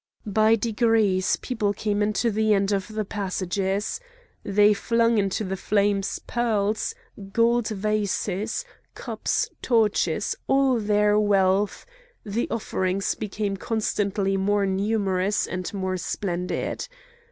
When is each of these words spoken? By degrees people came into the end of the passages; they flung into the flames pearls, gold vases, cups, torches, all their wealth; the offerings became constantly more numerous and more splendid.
By 0.25 0.55
degrees 0.55 1.35
people 1.35 1.73
came 1.73 2.01
into 2.01 2.31
the 2.31 2.55
end 2.55 2.71
of 2.71 2.87
the 2.87 3.05
passages; 3.05 3.99
they 4.43 4.73
flung 4.73 5.19
into 5.19 5.43
the 5.43 5.55
flames 5.55 6.17
pearls, 6.25 6.95
gold 7.31 7.67
vases, 7.67 8.65
cups, 8.95 9.47
torches, 9.61 10.35
all 10.47 10.79
their 10.79 11.19
wealth; 11.19 11.85
the 12.25 12.49
offerings 12.49 13.13
became 13.13 13.57
constantly 13.57 14.37
more 14.37 14.65
numerous 14.65 15.45
and 15.45 15.71
more 15.71 15.97
splendid. 15.97 16.87